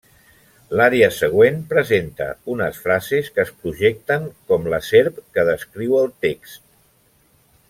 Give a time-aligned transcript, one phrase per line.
[0.79, 6.63] L'ària següent presenta unes frases que es projecten com la serp que descriu el text.